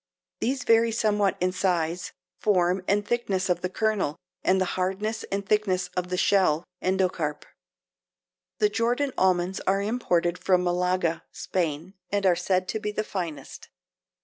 [0.39, 5.45] These vary somewhat in size, form and thickness of the kernel and the hardness and
[5.47, 7.43] thickness of the shell (endocarp).
[8.57, 13.69] The Jordan almonds are imported from Malaga (Spain) and are said to be the finest.